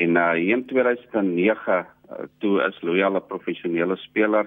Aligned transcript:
En 0.00 0.16
uh 0.16 0.34
in 0.34 0.64
2009 0.64 1.86
uh, 2.10 2.16
toe 2.38 2.62
is 2.68 2.80
Louis 2.80 3.02
al 3.02 3.16
'n 3.16 3.26
professionele 3.26 3.96
speler. 3.96 4.44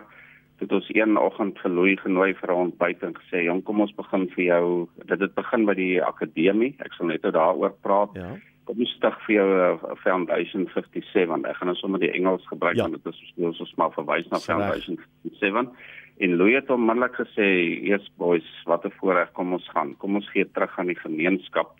Toe 0.57 0.67
het 0.67 0.71
ons 0.71 0.89
een 0.93 1.17
oggend 1.17 1.59
vir 1.59 1.71
Louis 1.71 1.99
genooi 1.99 2.33
vir 2.33 2.49
'n 2.51 2.63
ontbyt 2.65 3.03
en 3.03 3.13
gesê, 3.21 3.43
"Jong, 3.43 3.63
kom 3.63 3.81
ons 3.81 3.95
begin 3.95 4.29
vir 4.29 4.43
jou. 4.43 4.87
Dit 5.05 5.19
het 5.19 5.33
begin 5.33 5.65
by 5.65 5.73
die 5.73 6.03
akademie. 6.03 6.75
Ek 6.79 6.93
sal 6.93 7.05
net 7.05 7.21
daaroor 7.21 7.73
praat." 7.81 8.09
Ja. 8.13 8.35
Kom 8.63 8.79
ons 8.79 8.89
stig 8.89 9.17
vir 9.25 9.35
jou 9.35 9.49
uh, 9.59 9.95
Foundation 9.95 10.67
57. 10.73 11.45
Ek 11.45 11.55
gaan 11.55 11.67
nou 11.67 11.77
sommer 11.77 11.99
die 11.99 12.11
Engels 12.11 12.47
gebruik 12.47 12.75
ja. 12.75 12.81
want 12.81 13.03
dit 13.03 13.13
is 13.13 13.33
soos 13.35 13.59
ons 13.59 13.75
maar 13.75 13.91
verwys 13.91 14.27
na 14.29 14.37
Foundation 14.37 14.99
57. 15.21 15.69
En 16.17 16.35
Louis 16.35 16.55
het 16.55 16.69
onmiddellik 16.69 17.13
gesê, 17.13 17.47
"Eers 17.83 18.11
boys, 18.17 18.63
wat 18.65 18.85
'n 18.85 18.91
voorreg 18.99 19.31
kom 19.31 19.53
ons 19.53 19.69
gaan. 19.69 19.97
Kom 19.97 20.15
ons 20.15 20.29
gee 20.29 20.51
terug 20.51 20.79
aan 20.79 20.87
die 20.87 20.99
gemeenskap." 21.05 21.77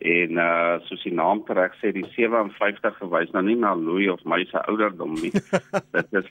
En 0.00 0.38
uh 0.40 0.80
soos 0.88 1.02
die 1.04 1.12
naam 1.12 1.42
reg 1.46 1.74
sê 1.80 1.92
die 1.92 2.06
57 2.14 2.96
verwys 3.02 3.32
nou 3.34 3.42
nie 3.44 3.56
na 3.60 3.74
Louis 3.76 4.08
of 4.08 4.22
my 4.24 4.40
se 4.48 4.62
ouderdom 4.64 5.12
nie. 5.20 5.32
dit 5.96 6.14
is 6.22 6.30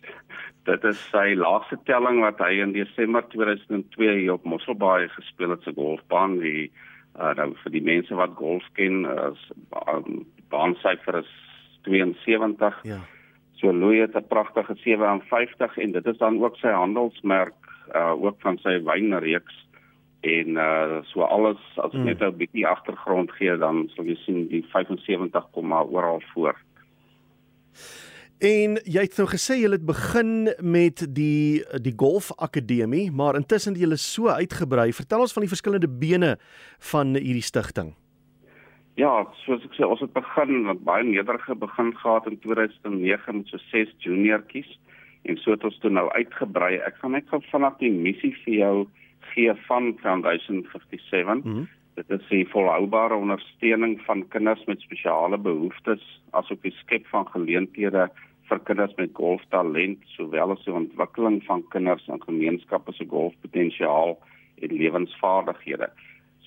dit 0.65 0.87
is 0.89 1.03
sy 1.11 1.35
laaste 1.37 1.77
telling 1.85 2.21
wat 2.23 2.41
hy 2.41 2.59
in 2.63 2.73
Desember 2.73 3.21
2002 3.29 4.15
hier 4.23 4.33
op 4.33 4.47
Mosselbaai 4.49 5.09
gespeel 5.13 5.53
het 5.53 5.63
se 5.67 5.75
golfbaan 5.77 6.39
die 6.41 6.71
uh 7.19 7.35
nou 7.37 7.51
vir 7.61 7.75
die 7.77 7.85
mense 7.85 8.17
wat 8.17 8.33
golf 8.41 8.65
ken 8.73 9.05
as 9.05 9.39
um, 9.85 10.25
baansyfer 10.49 11.21
is 11.21 11.31
72. 11.85 12.83
Ja. 12.89 12.99
So 13.61 13.73
Louis 13.73 14.01
het 14.01 14.17
'n 14.17 14.27
pragtige 14.33 14.75
57 14.81 15.77
en 15.77 15.91
dit 15.91 16.05
is 16.05 16.17
dan 16.17 16.41
ook 16.41 16.57
sy 16.57 16.73
handelsmerk 16.73 17.57
uh 17.95 18.17
ook 18.17 18.41
van 18.41 18.57
sy 18.57 18.79
wynreeks 18.81 19.68
en 20.21 20.57
uh 20.59 21.01
so 21.11 21.21
alles 21.21 21.59
as 21.77 21.93
ek 21.93 21.99
mm. 21.99 22.05
net 22.05 22.21
'n 22.21 22.37
bietjie 22.37 22.67
agtergrond 22.67 23.31
gee 23.31 23.57
dan 23.57 23.89
sal 23.95 24.05
jy 24.05 24.17
sien 24.25 24.47
die 24.47 24.65
75 24.71 25.51
kom 25.51 25.67
maar 25.67 25.85
oral 25.87 26.21
voor. 26.33 26.55
En 28.39 28.77
jy 28.87 29.01
het 29.03 29.17
nou 29.19 29.27
gesê 29.27 29.57
jy 29.59 29.67
het 29.67 29.85
begin 29.85 30.47
met 30.63 31.03
die 31.15 31.59
die 31.83 31.95
golf 31.95 32.31
akademie, 32.39 33.11
maar 33.11 33.35
intussen 33.35 33.73
het 33.75 33.81
jy 33.81 33.97
so 33.99 34.27
uitgebrei. 34.27 34.93
Vertel 34.93 35.19
ons 35.19 35.33
van 35.33 35.43
die 35.43 35.51
verskillende 35.51 35.89
bene 35.91 36.37
van 36.91 37.15
hierdie 37.15 37.43
stigting. 37.43 37.95
Ja, 38.95 39.27
soos 39.43 39.63
ek 39.63 39.75
sê, 39.75 39.83
ons 39.83 39.99
het 39.99 40.11
begin 40.15 40.65
met 40.67 40.79
baie 40.87 41.03
nederige 41.03 41.55
begin 41.55 41.91
gehad 41.95 42.25
in 42.27 42.39
2009 42.39 43.35
met 43.35 43.51
so 43.51 43.59
6 43.71 43.91
juniortjies 44.03 44.71
en 45.23 45.37
so 45.37 45.51
het 45.51 45.63
ons 45.63 45.77
toe 45.83 45.91
nou 45.91 46.07
uitgebrei. 46.15 46.77
Ek 46.79 46.95
gaan 46.99 47.15
net 47.15 47.27
gou 47.27 47.39
vanaf 47.51 47.75
die 47.83 47.91
missie 47.91 48.31
vir 48.45 48.55
jou 48.55 48.75
gee 49.33 49.53
van 49.67 49.97
Foundation 50.01 50.65
57. 50.71 51.25
Mm 51.25 51.41
-hmm. 51.41 51.67
Dit 51.99 52.09
is 52.09 52.27
die 52.29 52.47
volhoubare 52.47 53.13
ondersteuning 53.13 54.01
van 54.01 54.27
kinders 54.27 54.63
met 54.65 54.79
spesiale 54.81 55.37
behoeftes 55.37 56.03
asook 56.31 56.61
die 56.61 56.71
skep 56.71 57.07
van 57.11 57.27
geleenthede 57.27 58.05
vir 58.49 58.59
kinders 58.59 58.93
met 58.97 59.11
golftalent 59.17 60.05
sowel 60.15 60.53
as 60.55 60.63
die 60.63 60.73
ontwikkeling 60.73 61.41
van 61.47 61.65
kinders 61.73 62.07
in 62.07 62.21
gemeenskappe 62.23 62.93
se 62.95 63.05
golfpotensiaal 63.09 64.15
en 64.63 64.75
lewensvaardighede. 64.81 65.89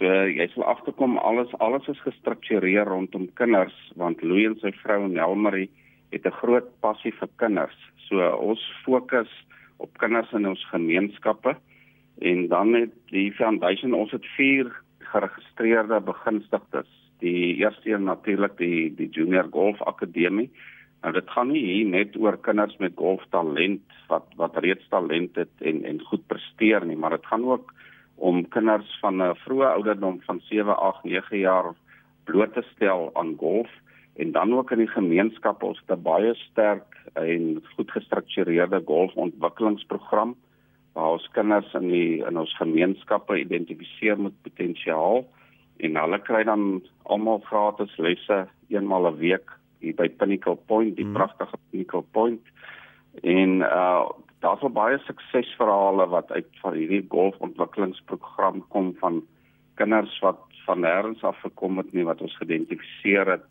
So 0.00 0.08
jy 0.08 0.48
sal 0.54 0.64
agterkom 0.72 1.18
alles 1.20 1.52
alles 1.60 1.86
is 1.92 2.00
gestruktureer 2.06 2.88
rondom 2.88 3.28
kinders 3.40 3.76
want 4.00 4.24
Louis 4.24 4.48
en 4.50 4.58
sy 4.62 4.72
vrou 4.80 5.04
Nelmarie 5.08 5.68
het 6.12 6.26
'n 6.26 6.38
groot 6.40 6.68
passie 6.80 7.12
vir 7.20 7.28
kinders. 7.36 7.76
So 8.08 8.24
ons 8.36 8.62
fokus 8.84 9.30
op 9.76 9.98
kinders 9.98 10.32
in 10.32 10.48
ons 10.48 10.64
gemeenskappe 10.72 11.56
en 12.18 12.48
dan 12.48 12.74
het 12.74 12.92
die 13.10 13.32
foundation 13.32 13.94
ons 13.94 14.10
het 14.10 14.26
vier 14.36 14.72
geregistreerde 14.98 16.00
begunstigdes. 16.00 16.88
Die 17.18 17.54
eerste 17.56 17.90
een 17.90 18.04
natuurlik 18.04 18.56
die 18.56 18.94
die 18.94 19.08
junior 19.08 19.48
golf 19.50 19.82
akademie 19.82 20.50
nou 21.02 21.12
dit 21.16 21.30
gaan 21.34 21.50
nie 21.50 21.62
hier 21.62 21.88
net 21.90 22.16
oor 22.18 22.38
kinders 22.46 22.76
met 22.82 22.98
golftalent 22.98 23.96
wat 24.10 24.26
wat 24.38 24.58
reeds 24.62 24.86
talent 24.90 25.38
het 25.40 25.64
en 25.70 25.82
en 25.88 26.02
goed 26.10 26.26
presteer 26.30 26.86
nie 26.86 26.96
maar 26.96 27.16
dit 27.16 27.26
gaan 27.30 27.46
ook 27.54 27.72
om 28.16 28.44
kinders 28.54 28.90
van 29.00 29.22
'n 29.22 29.34
vroeë 29.44 29.72
ouderdom 29.76 30.20
van 30.26 30.40
7 30.50 30.76
8 30.76 31.04
9 31.04 31.38
jaar 31.38 31.74
bloot 32.24 32.54
te 32.54 32.62
stel 32.74 33.10
aan 33.14 33.34
golf 33.36 33.70
en 34.16 34.32
dan 34.32 34.54
ook 34.54 34.70
in 34.70 34.78
die 34.78 34.94
gemeenskap 34.94 35.62
ons 35.62 35.82
'n 35.88 36.02
baie 36.02 36.34
sterk 36.34 36.96
en 37.14 37.62
goed 37.74 37.90
gestruktureerde 37.90 38.82
golfontwikkelingsprogram 38.84 40.36
waar 40.92 41.16
ons 41.16 41.28
kinders 41.32 41.72
in 41.74 41.88
die 41.88 42.20
in 42.26 42.38
ons 42.38 42.56
gemeenskappe 42.56 43.38
identifiseer 43.40 44.20
met 44.20 44.42
potensiaal 44.42 45.24
en 45.86 45.96
hulle 45.96 46.18
kry 46.26 46.42
dan 46.44 46.82
almal 47.02 47.40
gratis 47.48 47.96
lesse 47.98 48.46
eenmal 48.68 49.08
'n 49.10 49.18
week 49.18 49.50
hier 49.80 49.94
by 49.94 50.08
Pinnacle 50.08 50.56
Point, 50.66 50.96
die 50.96 51.04
hmm. 51.04 51.16
pragtige 51.18 51.58
Pinnacle 51.70 52.04
Point. 52.12 52.42
En 53.22 53.60
uh 53.60 54.04
daar's 54.42 54.62
al 54.66 54.72
baie 54.74 54.98
suksesverhale 54.98 56.08
wat 56.10 56.30
uit 56.32 56.48
van 56.62 56.74
hierdie 56.74 57.04
golfontwikkelingsprogram 57.08 58.64
kom 58.74 58.88
van 58.98 59.20
kinders 59.78 60.18
wat 60.24 60.40
van 60.66 60.82
nêrens 60.82 61.22
af 61.22 61.38
gekom 61.44 61.78
het 61.78 61.92
nie 61.92 62.04
wat 62.08 62.20
ons 62.20 62.34
geïdentifiseer 62.40 63.30
het 63.30 63.46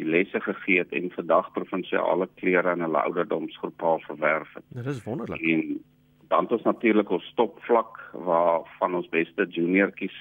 die 0.00 0.08
lesse 0.08 0.40
gegee 0.40 0.78
het 0.80 0.92
en 0.96 1.12
vandag 1.12 1.52
provinsiale 1.52 2.28
klere 2.40 2.72
in 2.72 2.84
hulle 2.86 3.02
ouderdomsgroep 3.02 3.82
al 3.82 4.00
verwerf 4.06 4.54
het. 4.56 4.64
Dit 4.68 4.86
is 4.86 5.02
wonderlik. 5.04 5.40
En 5.40 5.84
dan 6.30 6.46
het 6.46 6.52
ons 6.52 6.62
natuurlik 6.62 7.10
ons 7.10 7.32
topvlak 7.34 7.98
waar 8.12 8.62
van 8.78 8.94
ons 8.94 9.08
beste 9.10 9.46
juniortjies 9.50 10.16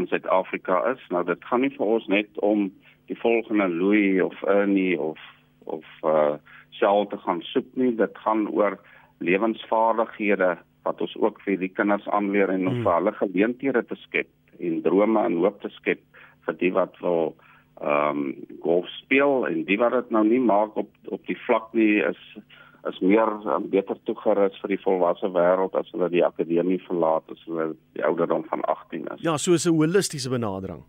in 0.00 0.06
Suid-Afrika 0.08 0.78
is. 0.94 1.02
Nou 1.12 1.24
dit 1.28 1.44
gaan 1.44 1.60
nie 1.60 1.74
vir 1.76 1.86
ons 1.96 2.06
net 2.08 2.40
om 2.40 2.70
die 3.12 3.18
volgende 3.20 3.68
Louis 3.68 4.22
of 4.24 4.42
Ernie 4.48 4.96
of 5.00 5.20
of 5.64 5.86
uh 6.08 6.34
Shaal 6.72 7.04
te 7.06 7.18
gaan 7.20 7.42
soek 7.44 7.68
nie. 7.76 7.90
Dit 7.94 8.16
gaan 8.24 8.46
oor 8.48 8.78
lewensvaardighede 9.20 10.54
wat 10.88 11.00
ons 11.04 11.12
ook 11.20 11.40
vir 11.44 11.58
die 11.60 11.68
kinders 11.68 12.08
aanleer 12.08 12.50
en 12.50 12.64
om 12.66 12.78
hmm. 12.78 12.86
vir 12.86 12.96
hulle 12.96 13.12
geleenthede 13.18 13.82
te 13.86 13.98
skep 14.06 14.30
en 14.58 14.80
drome 14.82 15.20
en 15.20 15.36
hoop 15.44 15.60
te 15.60 15.70
skep 15.76 16.00
vir 16.46 16.56
die 16.64 16.72
wat 16.72 16.96
wil 17.04 17.34
ehm 17.82 18.18
um, 18.18 18.24
golf 18.64 18.88
speel 19.02 19.46
en 19.48 19.64
die 19.68 19.76
wat 19.80 19.92
dit 19.96 20.10
nou 20.14 20.24
nie 20.26 20.40
maak 20.40 20.76
op 20.80 20.90
op 21.12 21.22
die 21.28 21.38
vlak 21.44 21.72
nie 21.76 22.00
is 22.08 22.20
is 22.90 22.98
meer 23.00 23.28
um, 23.46 23.68
beter 23.70 23.96
toegerus 24.04 24.58
vir 24.60 24.74
die 24.74 24.80
volwasse 24.82 25.28
wêreld 25.34 25.74
as 25.78 25.90
hulle 25.94 26.08
die 26.10 26.24
akademie 26.24 26.80
verlaat 26.86 27.30
as 27.30 27.42
hulle 27.46 27.74
die 27.94 28.04
ouderdom 28.04 28.44
van 28.50 28.64
18 28.64 29.06
is. 29.14 29.20
Ja, 29.22 29.36
so 29.38 29.52
'n 29.52 29.76
holistiese 29.76 30.30
benadering. 30.30 30.82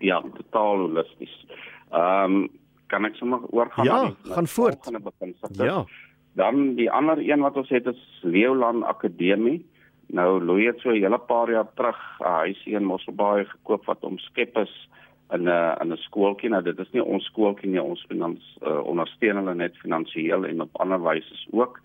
Ja, 0.00 0.20
totaal 0.20 0.78
holisties. 0.86 1.46
Ehm 1.92 2.34
um, 2.34 2.48
kan 2.86 3.04
ek 3.04 3.14
sommer 3.14 3.40
oorgaan? 3.50 3.84
Ja, 3.84 4.04
die, 4.06 4.32
gaan 4.32 4.46
voort. 4.46 4.90
Ja. 5.52 5.84
Dan 6.34 6.74
die 6.74 6.90
ander 6.90 7.18
een 7.18 7.40
wat 7.40 7.56
ons 7.56 7.68
het 7.68 7.86
is 7.86 8.20
Leoland 8.22 8.84
Akademie 8.84 9.64
Nou 10.06 10.44
Louis 10.44 10.66
het 10.66 10.80
so 10.80 10.90
'n 10.90 11.00
hele 11.02 11.18
paar 11.18 11.50
jaar 11.50 11.68
terug 11.74 11.98
'n 12.20 12.24
huisie 12.24 12.74
in 12.74 12.84
Mosselbaai 12.84 13.44
gekoop 13.44 13.84
wat 13.84 14.04
omskep 14.04 14.56
is 14.56 14.88
in 15.34 15.48
'n 15.48 15.76
in 15.82 15.92
'n 15.92 15.96
skooltjie. 16.06 16.50
Nou 16.50 16.62
dit 16.62 16.78
is 16.78 16.90
nie 16.92 17.04
ons 17.04 17.24
skooltjie 17.24 17.70
nie, 17.70 17.82
ons 17.82 18.04
finans 18.08 18.58
uh, 18.62 18.80
ondersteun 18.86 19.36
hulle 19.36 19.54
net 19.54 19.76
finansiëel 19.82 20.46
en 20.46 20.60
op 20.60 20.80
ander 20.80 21.02
wyse 21.02 21.34
ook. 21.50 21.80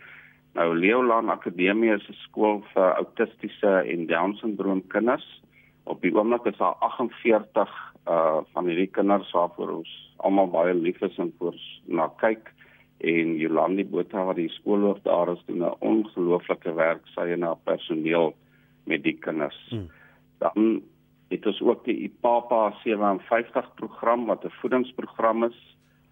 Nou 0.54 0.76
Leolan 0.76 1.30
Akademie 1.30 1.94
is 1.94 2.10
'n 2.10 2.18
skool 2.28 2.64
vir 2.74 2.96
autistiese 2.96 3.74
en 3.86 4.08
Down 4.08 4.34
syndroom 4.34 4.88
kinders. 4.88 5.42
Op 5.84 6.02
die 6.02 6.14
oomblik 6.16 6.46
is 6.46 6.58
daar 6.58 6.76
48 6.80 7.70
uh 8.08 8.40
van 8.54 8.66
hierdie 8.66 8.92
kinders 8.92 9.32
waarvoor 9.32 9.70
ons 9.70 10.14
almal 10.18 10.48
baie 10.48 10.74
lief 10.74 11.02
is 11.02 11.18
en 11.18 11.34
voor 11.38 11.56
na 11.86 12.08
kyk 12.18 12.54
en 13.00 13.38
Jolandi 13.38 13.86
Botha 13.86 14.24
wat 14.28 14.36
die 14.36 14.50
skoolhoof 14.50 15.02
daar 15.04 15.32
is 15.32 15.44
doen 15.46 15.64
'n 15.64 15.80
ongelooflike 15.80 16.74
werk 16.74 17.08
sy 17.16 17.32
en 17.36 17.42
haar 17.42 17.62
personeel 17.64 18.36
met 18.84 19.04
die 19.04 19.18
kinders. 19.20 19.68
Hmm. 19.70 19.90
Dan 20.38 20.82
het 21.30 21.46
ons 21.46 21.62
ook 21.62 21.86
die 21.86 21.98
IPAPA 22.08 22.74
57 22.84 23.74
program 23.76 24.26
wat 24.26 24.46
'n 24.46 24.58
voedingsprogram 24.62 25.44
is. 25.44 25.60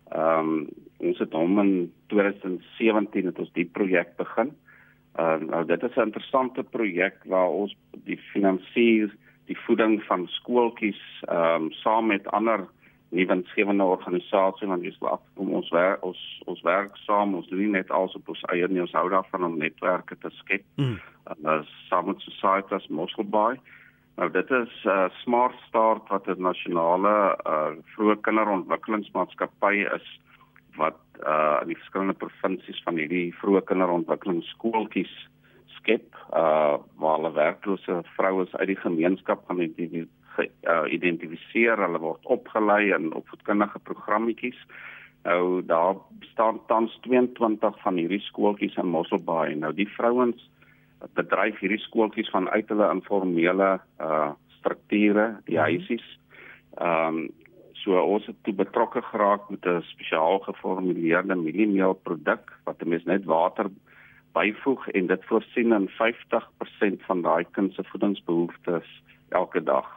Ehm 0.10 0.40
um, 0.40 0.68
ons 0.98 1.18
het 1.20 1.34
hom 1.34 1.60
in 1.60 1.94
2017 2.08 3.26
het 3.26 3.40
ons 3.40 3.52
die 3.54 3.66
projek 3.66 4.16
begin. 4.16 4.56
Ehm 5.16 5.44
uh, 5.44 5.50
nou 5.50 5.66
dit 5.66 5.84
is 5.84 5.96
'n 5.96 6.10
interessante 6.10 6.64
projek 6.64 7.16
waar 7.26 7.50
ons 7.50 7.76
die 7.92 8.18
finansier 8.18 9.16
die 9.46 9.58
voeding 9.58 10.04
van 10.04 10.28
skooltjies 10.28 11.02
ehm 11.28 11.62
um, 11.62 11.72
saam 11.72 12.06
met 12.06 12.28
ander 12.28 12.68
nuwensgewende 13.10 13.84
organisasies 13.84 14.68
want 14.68 14.84
dis 14.84 14.98
wat 15.00 15.22
kom 15.36 15.54
ons 15.54 15.70
werk 15.70 16.04
ons 16.04 16.20
ons 16.46 16.62
werk 16.62 16.98
saam 17.06 17.36
ons 17.36 17.48
doen 17.48 17.72
net 17.72 17.92
als 17.92 18.16
op 18.16 18.30
ons 18.34 18.44
eie 18.52 18.68
nie 18.68 18.84
ons 18.84 18.96
hou 19.00 19.10
daarvan 19.10 19.44
om 19.44 19.58
netwerke 19.58 20.18
te 20.18 20.30
skep. 20.30 20.64
Mm. 20.76 21.00
Uh, 21.44 21.62
saam 21.90 22.06
met 22.06 22.20
Societas 22.20 22.88
Mosselbaai. 22.88 23.56
Nou 24.18 24.32
dit 24.34 24.52
is 24.52 24.74
'n 24.84 24.90
uh, 24.90 25.10
Smart 25.22 25.56
Start 25.68 26.08
wat 26.10 26.28
'n 26.28 26.42
nasionale 26.42 27.38
uh, 27.46 27.74
vroeë 27.94 28.16
kinderontwikkelingsmaatskappy 28.28 29.76
is 29.98 30.08
wat 30.76 31.02
uh, 31.22 31.58
in 31.62 31.68
die 31.68 31.78
verskillende 31.78 32.14
provinsies 32.14 32.82
van 32.86 32.98
hierdie 32.98 33.36
vroeë 33.42 33.62
kinderontwikkelingsskooltjies 33.70 35.14
skep 35.78 36.16
uh, 36.34 36.76
waar 36.98 37.16
hulle 37.18 37.34
werklose 37.34 38.02
vroue 38.18 38.48
uit 38.52 38.68
die 38.68 38.82
gemeenskap 38.82 39.46
gaan 39.48 39.62
identifiseer, 40.98 41.78
hulle 41.78 42.00
word 42.00 42.26
opgelei 42.26 42.94
in 42.94 43.14
opvoedkundige 43.14 43.80
programmetjies. 43.80 44.60
Nou 45.24 45.62
daar 45.66 45.96
staan 46.34 46.60
tans 46.68 47.00
22 47.02 47.82
van 47.82 47.96
hierdie 47.98 48.22
skooltjies 48.22 48.78
in 48.78 48.94
Mosselbaai. 48.94 49.56
Nou 49.56 49.74
die 49.74 49.90
vrouens 49.90 50.50
bedryf 51.18 51.60
hierdie 51.62 51.82
skooltjies 51.84 52.30
van 52.34 52.50
uit 52.50 52.70
hulle 52.70 52.92
informele 52.92 53.80
uh 54.00 54.32
strukture, 54.58 55.38
die 55.46 55.56
mhm. 55.58 55.64
huisies. 55.70 56.08
Ehm 56.78 57.18
um, 57.18 57.28
so 57.78 57.96
ons 58.02 58.26
het 58.26 58.36
toe 58.44 58.54
betrokke 58.58 59.02
geraak 59.02 59.50
met 59.50 59.66
'n 59.66 59.82
spesiaal 59.82 60.40
geformuleerde 60.40 61.36
mieliemeel 61.36 61.94
produk 61.94 62.52
wat 62.66 62.82
'n 62.82 62.90
mens 62.90 63.06
net 63.06 63.26
water 63.26 63.70
byvoeg 64.34 64.88
en 64.88 65.08
dit 65.08 65.26
voorsien 65.26 65.72
in 65.74 65.88
50% 65.90 67.06
van 67.08 67.22
daai 67.22 67.46
kind 67.52 67.74
se 67.74 67.84
voedingsbehoeftes 67.84 68.88
elke 69.30 69.64
dag. 69.64 69.88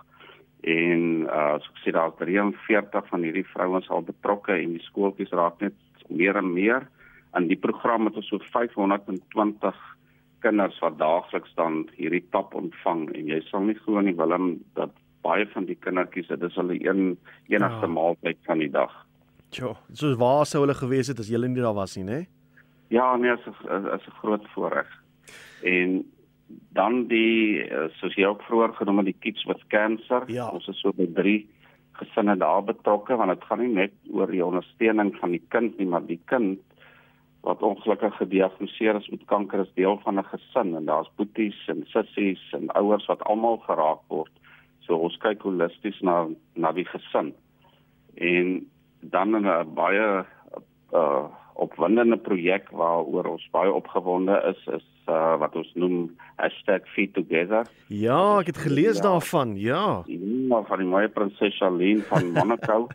En 0.61 1.00
uh 1.41 1.56
so 1.58 1.70
ek 1.73 1.81
sê 1.82 1.91
daar's 1.93 2.17
43 2.19 3.06
van 3.08 3.23
hierdie 3.23 3.46
vrouens 3.55 3.88
al 3.88 4.03
betrokke 4.03 4.53
en 4.53 4.73
die 4.76 4.87
skooltjies 4.88 5.32
raak 5.32 5.61
net 5.61 5.75
meer 6.08 6.37
en 6.37 6.53
meer 6.53 6.88
aan 7.31 7.46
die 7.46 7.56
program 7.56 8.05
het 8.05 8.17
ons 8.17 8.29
so 8.29 8.38
520 8.38 9.99
kinders 10.44 10.78
wat 10.82 10.98
daagliks 10.98 11.52
dan 11.58 11.84
hierdie 11.96 12.25
tap 12.34 12.54
ontvang 12.54 13.08
en 13.14 13.31
jy 13.32 13.40
sal 13.48 13.64
nie 13.66 13.78
glo 13.84 14.00
nie 14.00 14.16
Willem 14.16 14.58
dat 14.78 14.92
baie 15.25 15.46
van 15.52 15.66
die 15.69 15.76
kindertjies 15.76 16.28
dit 16.28 16.42
is 16.42 16.56
hulle 16.56 16.76
een 16.81 17.19
enigste 17.52 17.87
ja. 17.87 17.94
maaltyd 17.94 18.38
van 18.46 18.58
die 18.58 18.70
dag. 18.70 18.92
Ja, 19.50 19.75
so 19.92 20.14
waar 20.16 20.46
sou 20.46 20.62
hulle 20.64 20.76
gewees 20.78 21.10
het 21.10 21.20
as 21.20 21.28
jy 21.28 21.40
nie 21.46 21.60
daar 21.62 21.76
was 21.76 21.96
nie, 21.96 22.06
né? 22.06 22.20
Ja, 22.90 23.16
nee, 23.16 23.31
'n 23.31 23.38
is 23.94 24.06
'n 24.06 24.19
groot 24.20 24.46
voorreg. 24.54 24.88
En 25.62 26.04
dan 26.72 27.06
die 27.06 27.62
eh, 27.62 27.88
soos 28.00 28.14
jy 28.14 28.26
ook 28.26 28.43
vroeër 28.43 28.75
genoem 28.75 28.96
het 28.96 29.06
die 29.06 29.20
kids 29.20 29.44
with 29.44 29.62
cancer. 29.69 30.25
Ja. 30.26 30.48
Ons 30.48 30.69
is 30.69 30.81
so 30.81 30.93
by 30.93 31.06
3 31.14 31.46
gesinne 31.93 32.36
daar 32.36 32.64
betrokke 32.64 33.16
want 33.16 33.31
dit 33.31 33.44
gaan 33.44 33.58
nie 33.58 33.75
net 33.75 33.93
oor 34.12 34.31
die 34.31 34.44
ondersteuning 34.44 35.14
van 35.20 35.31
die 35.31 35.43
kind 35.48 35.78
nie, 35.78 35.86
maar 35.86 36.06
die 36.06 36.20
kind 36.25 36.60
wat 37.40 37.62
ongelukkig 37.62 38.16
gediagnoseer 38.16 38.94
is 38.94 39.08
met 39.08 39.25
kanker 39.25 39.60
is 39.60 39.72
deel 39.75 39.98
van 40.04 40.19
'n 40.19 40.25
gesin 40.32 40.75
en 40.76 40.84
daar's 40.84 41.10
boeties 41.16 41.69
en 41.69 41.84
sissies 41.87 42.52
en 42.52 42.69
ouers 42.69 43.06
wat 43.06 43.22
almal 43.22 43.56
geraak 43.56 44.00
word. 44.08 44.32
So 44.81 44.96
ons 44.96 45.16
kyk 45.16 45.42
holisties 45.42 46.00
na 46.00 46.26
na 46.54 46.72
die 46.72 46.84
gesin. 46.84 47.34
En 48.14 48.70
dan 49.00 49.37
'n 49.37 49.75
baie 49.75 50.25
uh 50.92 51.25
opwindende 51.54 52.16
projek 52.16 52.70
waaroor 52.70 53.26
ons 53.37 53.48
baie 53.52 53.72
opgewonde 53.72 54.36
is 54.48 54.75
is 54.75 54.86
uh 55.08 55.36
wat 55.38 55.56
ons 55.56 55.72
noem 55.75 56.16
#feedtogether. 56.94 57.66
Ja, 57.88 58.38
ek 58.40 58.46
het 58.46 58.56
gelees 58.56 58.96
ja, 58.96 59.02
daarvan. 59.02 59.56
Ja. 59.56 60.02
Ja, 60.06 60.62
van 60.62 60.78
die 60.78 60.86
mooi 60.86 61.08
prinses 61.08 61.56
Charlene 61.56 62.02
van 62.02 62.32
Monaco. 62.32 62.88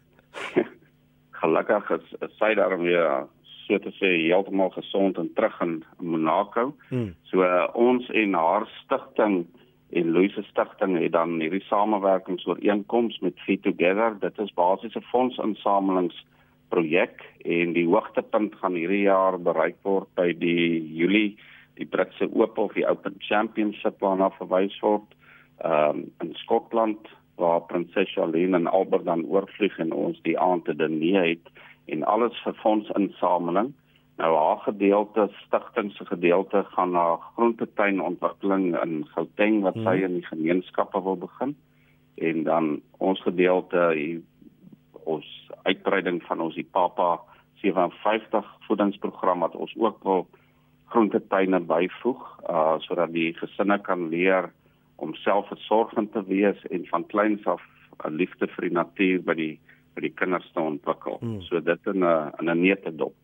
Gelukkig 1.41 1.89
is, 1.89 2.13
is 2.19 2.37
sy 2.37 2.53
daarmee 2.53 3.25
so 3.65 3.77
te 3.81 3.89
sê 3.99 4.09
heeltemal 4.27 4.71
gesond 4.75 5.17
en 5.17 5.29
terug 5.33 5.61
in 5.61 5.83
Monaco. 5.99 6.73
Hmm. 6.89 7.15
So 7.29 7.43
uh, 7.43 7.67
ons 7.73 8.09
en 8.09 8.33
haar 8.37 8.67
stigting 8.83 9.45
en 9.95 10.11
Louis 10.11 10.33
se 10.33 10.43
stigting 10.49 10.99
het 10.99 11.11
dan 11.11 11.39
hierdie 11.39 11.63
samewerkingsooreenkoms 11.69 13.19
met 13.19 13.39
Feed 13.45 13.61
Together. 13.63 14.19
Dit 14.19 14.39
is 14.39 14.53
basies 14.53 14.95
'n 14.95 15.01
fondsinsamelingsprojek 15.11 17.23
en 17.45 17.73
die 17.73 17.87
hoogtepunt 17.87 18.55
gaan 18.55 18.73
hierdie 18.73 19.05
jaar 19.05 19.39
bereik 19.39 19.75
word 19.83 20.07
by 20.15 20.33
die 20.33 20.81
Julie 20.97 21.37
die 21.75 21.85
Britse 21.85 22.29
Ope 22.33 22.61
of 22.61 22.73
die 22.73 22.87
Open 22.87 23.15
Championship 23.19 23.99
waarna 23.99 24.29
verwys 24.39 24.79
word 24.81 25.15
um, 25.63 26.11
in 26.23 26.35
Skotland 26.35 27.07
waar 27.35 27.65
prinses 27.67 28.13
Charlene 28.13 28.55
en 28.55 28.67
Albert 28.67 29.05
dan 29.05 29.25
oorvlieg 29.25 29.77
en 29.79 29.91
ons 29.91 30.19
die 30.23 30.39
aand 30.39 30.65
te 30.65 30.75
dineer 30.75 31.35
het 31.35 31.51
en 31.85 32.03
alles 32.03 32.37
vir 32.43 32.55
fondsinsameling. 32.61 33.73
Nou 34.17 34.31
haar 34.35 34.61
gedeelte, 34.63 35.27
stigting 35.45 35.91
se 35.91 36.05
gedeelte 36.05 36.63
gaan 36.71 36.91
na 36.95 37.17
groentetuinontwikkeling 37.35 38.71
in 38.83 39.03
Gauteng 39.11 39.61
wat 39.61 39.75
sy 39.75 39.97
hmm. 39.97 40.05
in 40.07 40.13
die 40.21 40.27
gemeenskappe 40.29 41.01
wil 41.03 41.17
begin. 41.19 41.55
En 42.15 42.43
dan 42.43 42.69
ons 42.97 43.21
gedeelte 43.21 43.83
ons 45.03 45.27
uitbreiding 45.63 46.23
van 46.23 46.41
ons 46.41 46.55
die 46.55 46.67
Papa 46.71 47.19
57 47.61 48.45
voedingsprogram 48.67 49.43
wat 49.45 49.55
ons 49.55 49.73
ook 49.77 50.03
wil 50.03 50.27
groentetuine 50.93 51.59
byvoeg 51.59 52.23
uh 52.49 52.77
sodat 52.85 53.13
die 53.13 53.33
gesinne 53.37 53.77
kan 53.81 54.07
leer 54.09 54.51
om 54.95 55.15
selfversorgend 55.19 56.13
te 56.13 56.23
wees 56.29 56.61
en 56.71 56.85
van 56.91 57.05
kleins 57.13 57.45
af 57.45 57.61
'n 58.05 58.15
liefde 58.15 58.47
vir 58.47 58.69
die 58.69 58.75
natuur 58.75 59.23
by 59.23 59.33
die 59.33 59.59
vir 59.95 60.09
die 60.09 60.13
kinders 60.13 60.47
te 60.53 60.61
ontwikkel. 60.61 61.17
Hmm. 61.21 61.41
So 61.47 61.59
dit 61.59 61.91
in 61.91 62.03
'n 62.03 62.31
in 62.39 62.49
'n 62.49 62.61
neete 62.61 62.95
dop. 62.95 63.15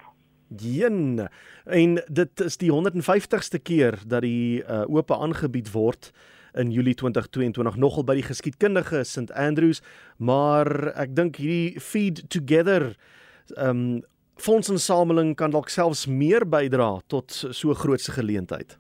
Jen. 0.58 1.30
En 1.66 2.02
dit 2.08 2.42
is 2.42 2.58
die 2.58 2.72
150ste 2.72 3.60
keer 3.64 4.00
dat 4.08 4.22
die 4.22 4.64
uh, 4.64 4.84
ope 4.88 5.16
aangebied 5.16 5.72
word 5.72 6.12
in 6.54 6.72
Julie 6.72 6.96
2022 6.96 7.76
nogal 7.80 8.04
by 8.04 8.18
die 8.20 8.28
geskiedkundige 8.28 9.04
St 9.04 9.32
Andrews, 9.32 9.82
maar 10.18 10.68
ek 11.00 11.16
dink 11.16 11.40
hierdie 11.40 11.80
feed 11.80 12.26
together 12.30 12.96
um 13.58 14.02
fondsinsameling 14.42 15.36
kan 15.38 15.54
dalk 15.54 15.70
selfs 15.70 16.08
meer 16.10 16.48
bydra 16.50 17.00
tot 17.08 17.32
so 17.32 17.74
grootse 17.78 18.12
geleentheid. 18.12 18.78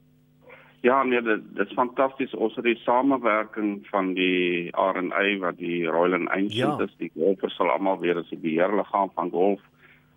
Ja, 0.81 1.03
nee, 1.03 1.21
dit, 1.21 1.41
dit 1.55 1.67
is 1.67 1.73
fantasties. 1.73 2.33
Ons 2.33 2.55
het 2.57 2.65
die 2.65 2.79
samewerking 2.81 3.83
van 3.91 4.13
die 4.17 4.71
RNA 4.73 5.25
wat 5.43 5.59
die 5.59 5.85
Royal 5.85 6.25
Ancient 6.27 6.79
ja. 6.79 6.79
is, 6.81 6.95
die 6.97 7.11
golfers 7.13 7.55
sal 7.55 7.69
almal 7.69 7.99
weer 8.01 8.17
as 8.17 8.31
die 8.33 8.41
beheerliggaam 8.41 9.11
van 9.13 9.29
golf. 9.29 9.61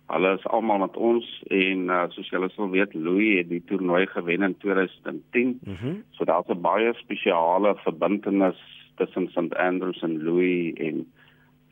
Hulle 0.09 0.31
is 0.37 0.47
almal 0.53 0.81
met 0.83 0.97
ons 0.97 1.27
en 1.53 1.85
uh, 1.89 2.01
soos 2.13 2.29
julle 2.33 2.49
sal 2.53 2.69
weet, 2.73 2.93
Louis 2.93 3.39
het 3.39 3.49
die 3.49 3.61
toernooi 3.69 4.05
gewen 4.09 4.45
in 4.45 4.57
2010. 4.61 5.59
Mm 5.61 5.77
-hmm. 5.81 6.01
So 6.17 6.25
daar's 6.25 6.49
'n 6.49 6.61
baie 6.61 6.93
spesiale 6.93 7.75
verbintenis 7.85 8.57
tussen 8.95 9.29
St 9.29 9.55
Andrews 9.55 10.01
en 10.01 10.23
Louis 10.23 10.73
en 10.73 11.05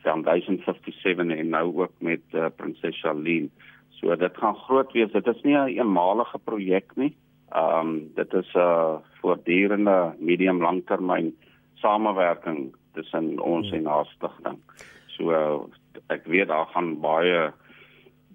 Foundation 0.01 0.61
57 0.65 1.37
en 1.37 1.49
nou 1.49 1.77
ook 1.81 1.91
met 1.97 2.21
uh, 2.31 2.45
Prinses 2.55 2.99
Charlene. 3.01 3.49
So 3.89 4.15
dit 4.15 4.37
gaan 4.37 4.55
groot 4.55 4.91
wees. 4.91 5.11
Dit 5.11 5.27
is 5.27 5.41
nie 5.41 5.57
'n 5.57 5.67
eenmalige 5.67 6.39
projek 6.39 6.95
nie. 6.95 7.15
Ehm 7.53 7.87
um, 7.87 8.11
dit 8.15 8.33
is 8.33 8.53
'n 8.53 8.59
uh, 8.59 8.95
voortdurende 9.21 10.15
medium 10.19 10.61
langtermyn 10.61 11.35
samewerking 11.73 12.75
tussen 12.93 13.39
ons 13.39 13.69
hmm. 13.69 13.77
en 13.77 13.85
haar 13.85 14.05
stigting. 14.05 14.59
So 15.07 15.31
uh, 15.31 15.59
ek 16.07 16.25
weet 16.25 16.47
daar 16.47 16.65
gaan 16.73 16.99
baie 16.99 17.51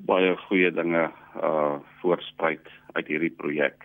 baie 0.06 0.36
goeie 0.36 0.70
dinge 0.72 1.10
uh 1.42 1.76
voorspruit 2.00 2.68
uit 2.92 3.06
hierdie 3.06 3.34
projek. 3.36 3.84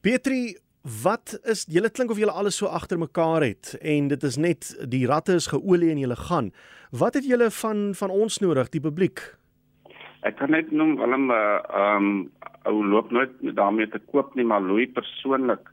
Petri, 0.00 0.56
Wat 0.80 1.34
is 1.44 1.66
julle 1.68 1.90
klink 1.92 2.10
of 2.10 2.16
julle 2.16 2.32
alles 2.32 2.56
so 2.56 2.66
agter 2.66 2.98
mekaar 2.98 3.42
het 3.44 3.74
en 3.84 4.08
dit 4.08 4.22
is 4.24 4.36
net 4.40 4.70
die 4.88 5.04
ratte 5.06 5.34
is 5.36 5.50
geolie 5.52 5.90
en 5.92 5.98
julle 6.00 6.16
gaan. 6.16 6.52
Wat 6.90 7.14
het 7.14 7.26
julle 7.28 7.50
van 7.50 7.90
van 7.94 8.10
ons 8.10 8.38
nodig, 8.40 8.68
die 8.72 8.80
publiek? 8.80 9.20
Ek 10.22 10.36
kan 10.36 10.52
net 10.52 10.72
noem 10.72 10.98
Willem 11.00 11.30
uh 11.32 11.60
um 11.80 12.08
ou 12.68 12.82
loop 12.84 13.10
nooit 13.10 13.32
daarmee 13.56 13.88
te 13.88 14.00
koop 14.12 14.34
nie, 14.36 14.44
maar 14.44 14.60
Louis 14.60 14.90
persoonlik 14.92 15.70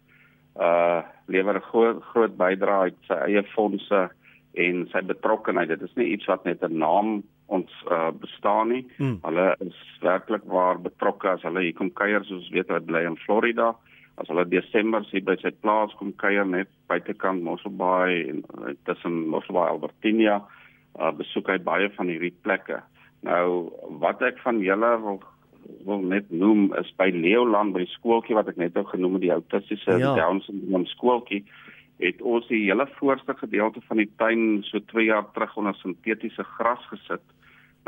uh 0.56 1.02
lewer 1.28 1.60
'n 1.60 1.68
groot 1.72 2.04
groot 2.12 2.38
bydrae 2.38 2.90
uit 2.90 3.00
sy 3.08 3.18
eie 3.28 3.44
fondse 3.56 4.10
en 4.54 4.88
sy 4.92 5.02
betrokkeheid. 5.02 5.70
Dit 5.70 5.82
is 5.82 5.96
nie 5.96 6.14
iets 6.14 6.26
wat 6.32 6.46
net 6.46 6.64
'n 6.64 6.78
naam 6.78 7.24
ons 7.48 7.72
uh, 7.92 8.12
bestaan 8.12 8.72
nie. 8.72 8.86
Hmm. 8.98 9.20
Hulle 9.24 9.56
is 9.60 9.78
werklik 10.02 10.44
waar 10.46 10.82
betrokke 10.82 11.30
as 11.30 11.44
hulle 11.48 11.62
hier 11.62 11.76
kom 11.78 11.92
kuier 11.94 12.24
soos 12.28 12.50
weet 12.52 12.72
wat 12.74 12.86
bly 12.86 13.06
in 13.08 13.18
Florida. 13.18 13.76
As 14.18 14.28
hulle 14.28 14.48
Desember 14.50 15.06
hier 15.12 15.24
by 15.24 15.36
sy 15.42 15.52
plaas 15.62 15.94
kom 16.00 16.14
kuier 16.16 16.46
net 16.46 16.70
buitekant 16.88 17.44
Mossel 17.44 17.72
Bay 17.72 18.24
en 18.30 18.44
uh, 18.58 18.74
tussen 18.90 19.28
Mossel 19.28 19.54
Bay 19.54 19.70
Albertina, 19.70 20.42
uh, 21.00 21.12
besoek 21.12 21.48
hy 21.54 21.60
baie 21.64 21.90
van 21.96 22.08
hierdie 22.08 22.34
plekke. 22.44 22.82
Nou 23.26 23.72
wat 24.02 24.22
ek 24.22 24.40
van 24.44 24.60
julle 24.60 25.02
wil 25.02 25.20
wil 25.88 26.00
net 26.00 26.30
noem 26.32 26.74
is 26.80 26.90
by 27.00 27.10
Leoland 27.12 27.74
by 27.76 27.84
die 27.84 27.94
skooltjie 27.96 28.36
wat 28.38 28.48
ek 28.52 28.60
net 28.62 28.76
nou 28.78 28.86
genoem 28.88 29.18
het 29.18 29.26
die 29.26 29.34
autistiese 29.36 29.98
ja. 30.00 30.14
Down 30.16 30.40
syndroom 30.46 30.86
skooltjie 30.94 31.44
het 32.00 32.22
ons 32.22 32.46
die 32.48 32.68
hele 32.68 32.86
voorste 33.00 33.34
gedeelte 33.40 33.82
van 33.88 33.98
die 33.98 34.10
tuin 34.22 34.64
so 34.68 34.80
2 34.94 35.08
jaar 35.10 35.26
terug 35.34 35.56
onder 35.58 35.76
sintetiese 35.80 36.46
gras 36.58 36.84
gesit. 36.92 37.24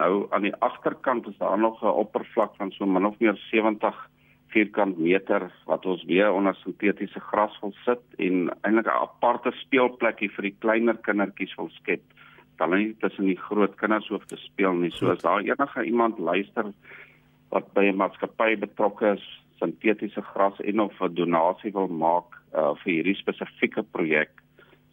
Nou 0.01 0.25
aan 0.33 0.47
die 0.47 0.55
agterkant 0.65 1.27
is 1.27 1.37
daar 1.37 1.59
nog 1.59 1.83
'n 1.83 1.99
oppervlak 2.03 2.55
van 2.57 2.71
so 2.71 2.85
min 2.85 3.05
of 3.05 3.19
meer 3.19 3.37
70 3.51 4.09
vierkant 4.47 4.97
meter 4.97 5.51
wat 5.65 5.85
ons 5.85 6.03
weer 6.03 6.31
onder 6.33 6.55
sintetiese 6.55 7.19
gras 7.19 7.59
wil 7.61 7.73
sit 7.85 8.01
en 8.17 8.49
eintlik 8.61 8.87
'n 8.87 9.01
aparte 9.07 9.51
speelplekkie 9.51 10.31
vir 10.31 10.41
die 10.41 10.55
kleiner 10.59 10.97
kindertjies 10.97 11.55
wil 11.55 11.69
skep. 11.69 12.01
Dan 12.01 12.28
nie 12.67 12.95
tussen 12.99 13.25
die 13.25 13.37
groot 13.39 13.75
kinders 13.79 14.07
hoef 14.07 14.25
te 14.25 14.37
speel 14.37 14.73
nie. 14.73 14.91
So 14.91 15.11
as 15.11 15.21
daar 15.21 15.41
enige 15.41 15.83
iemand 15.83 16.19
luister 16.19 16.73
wat 17.49 17.73
by 17.73 17.87
'n 17.89 17.95
maatskappy 17.95 18.57
betrokke 18.59 19.15
is, 19.15 19.23
sintetiese 19.59 20.21
gras 20.21 20.59
en 20.59 20.79
of 20.79 21.01
'n 21.01 21.13
donasie 21.13 21.71
wil 21.71 21.87
maak 21.87 22.35
uh, 22.53 22.75
vir 22.83 22.93
hierdie 22.93 23.15
spesifieke 23.15 23.83
projek, 23.83 24.29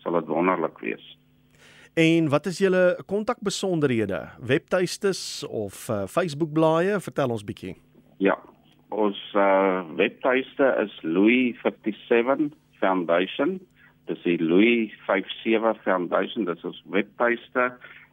sal 0.02 0.12
dit 0.12 0.26
wonderlik 0.26 0.78
wees. 0.78 1.16
En 1.96 2.28
wat 2.28 2.46
is 2.46 2.58
julle 2.58 2.99
kontakbesonderhede? 3.06 4.28
Webtuistes 4.40 5.44
of 5.49 5.88
uh, 5.88 6.04
Facebook 6.06 6.52
blaaie? 6.52 7.00
Vertel 7.00 7.30
ons 7.30 7.44
bietjie. 7.44 7.76
Ja. 8.18 8.37
Ons 8.88 9.16
uh, 9.35 9.80
webtuiste 9.96 10.66
is 10.85 10.92
Louis 11.02 11.56
57 11.62 12.52
Foundation. 12.80 13.61
Dis 14.07 14.23
die 14.23 14.39
Louis 14.39 14.95
57 15.07 15.83
Foundation, 15.83 16.47
dit 16.47 16.59
is 16.59 16.71
ons 16.71 16.83
webtuiste. 16.95 17.71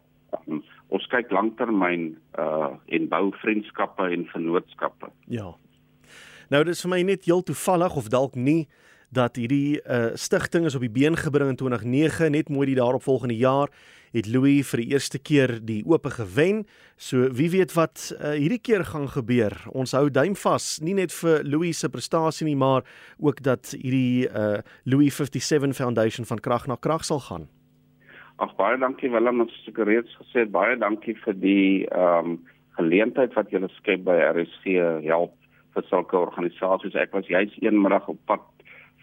Um, 0.46 0.62
ons 0.94 1.06
kyk 1.10 1.32
langtermyn 1.34 2.12
uh 2.38 2.70
en 2.94 3.08
bou 3.10 3.30
vriendskappe 3.42 4.06
en 4.14 4.26
vennootskappe. 4.30 5.10
Ja. 5.26 5.48
Nou 6.50 6.62
dit 6.66 6.74
is 6.74 6.82
vir 6.86 6.92
my 6.92 7.00
net 7.06 7.26
heel 7.26 7.42
toevallig 7.46 7.96
of 7.98 8.10
dalk 8.10 8.34
nie 8.38 8.68
dat 9.10 9.36
hierdie 9.36 9.80
uh 9.82 10.12
stigting 10.14 10.64
is 10.64 10.74
op 10.74 10.84
die 10.86 10.90
been 10.90 11.16
gebring 11.18 11.50
in 11.50 11.56
2009 11.56 12.30
net 12.30 12.48
mooi 12.48 12.66
die 12.70 12.78
daaropvolgende 12.78 13.36
jaar 13.36 13.70
het 14.14 14.26
Louis 14.26 14.66
vir 14.66 14.82
die 14.82 14.90
eerste 14.94 15.18
keer 15.18 15.52
die 15.62 15.82
ope 15.86 16.10
gewen. 16.10 16.64
So 16.96 17.30
wie 17.36 17.50
weet 17.50 17.74
wat 17.76 18.10
uh, 18.16 18.34
hierdie 18.34 18.58
keer 18.58 18.84
gaan 18.84 19.08
gebeur. 19.08 19.54
Ons 19.70 19.94
hou 19.94 20.08
duim 20.10 20.34
vas, 20.34 20.66
nie 20.82 20.96
net 20.98 21.14
vir 21.14 21.44
Louis 21.46 21.78
se 21.78 21.88
prestasie 21.88 22.46
nie, 22.48 22.56
maar 22.58 22.82
ook 23.18 23.42
dat 23.46 23.74
hierdie 23.76 24.26
uh, 24.28 24.60
Louis 24.84 25.14
57 25.14 25.76
Foundation 25.78 26.26
van 26.26 26.42
krag 26.42 26.66
na 26.66 26.76
krag 26.76 27.06
sal 27.06 27.22
gaan. 27.28 27.48
Ag 28.40 28.54
baie 28.56 28.78
dankie 28.80 29.10
Willem, 29.12 29.42
ons 29.44 29.56
het 29.66 29.78
reeds 29.86 30.16
gesê 30.22 30.46
baie 30.48 30.78
dankie 30.80 31.16
vir 31.26 31.36
die 31.36 31.86
ehm 31.90 32.34
um, 32.34 32.40
geleentheid 32.78 33.34
wat 33.36 33.50
julle 33.52 33.68
skep 33.74 34.06
by 34.06 34.14
RSG 34.30 34.78
help 35.04 35.34
vir 35.74 35.84
sulke 35.90 36.16
organisasies. 36.16 36.94
Ek 36.96 37.12
was 37.12 37.28
juis 37.28 37.52
eenmiddag 37.60 38.06
op 38.08 38.16
pad 38.30 38.46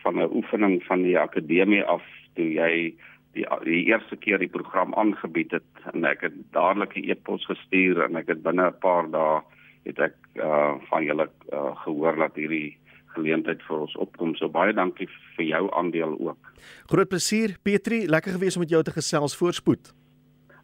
van 0.08 0.24
'n 0.24 0.32
oefening 0.40 0.80
van 0.88 1.04
die 1.04 1.20
akademie 1.20 1.84
af 1.84 2.04
toe 2.40 2.48
jy 2.54 2.96
die 3.36 3.46
die 3.64 3.84
eerste 3.92 4.16
keer 4.16 4.40
die 4.40 4.54
program 4.58 4.96
aangebied 4.96 5.52
het 5.60 5.86
en 5.94 6.06
ek 6.06 6.22
het 6.28 6.36
dadelik 6.56 6.96
'n 6.96 7.10
e-pos 7.12 7.46
gestuur 7.46 8.04
en 8.06 8.16
ek 8.16 8.28
het 8.28 8.42
binne 8.44 8.68
'n 8.72 8.80
paar 8.80 9.12
dae 9.12 9.42
het 9.86 10.00
ek 10.00 10.16
uh 10.36 10.76
van 10.90 11.04
julle 11.04 11.30
uh, 11.54 11.76
gehoor 11.84 12.16
dat 12.16 12.36
hierdie 12.36 12.78
geleentheid 13.16 13.62
vir 13.68 13.80
ons 13.80 13.96
opkom. 13.96 14.36
So 14.36 14.50
baie 14.50 14.74
dankie 14.74 15.08
vir 15.36 15.46
jou 15.46 15.64
aandeel 15.74 16.18
ook. 16.20 16.52
Groot 16.92 17.10
plesier 17.10 17.58
Petri, 17.64 18.06
lekker 18.08 18.32
gewees 18.32 18.56
om 18.56 18.62
met 18.62 18.70
jou 18.70 18.84
te 18.84 18.92
gesels 18.92 19.38
voorspoed. 19.38 19.94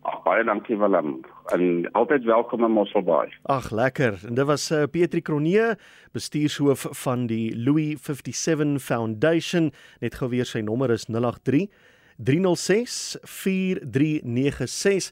Ag 0.03 0.19
baie 0.25 0.43
dankie 0.43 0.75
Willem. 0.77 1.21
En 1.55 1.91
altyd 1.95 2.23
welkom 2.27 2.63
in 2.63 2.71
Mosselbaai. 2.71 3.29
Ag 3.43 3.71
lekker. 3.71 4.19
En 4.27 4.35
dit 4.35 4.45
was 4.45 4.71
uh, 4.71 4.83
Petri 4.91 5.21
Kronee, 5.21 5.75
bestuurshoof 6.11 6.87
van 7.03 7.25
die 7.31 7.55
Louis 7.55 7.95
57 8.03 8.83
Foundation. 8.83 9.71
Net 10.03 10.15
gou 10.19 10.29
weer 10.29 10.47
sy 10.47 10.59
nommer 10.59 10.91
is 10.91 11.07
083 11.07 11.69
306 12.17 13.17
4396 13.23 15.11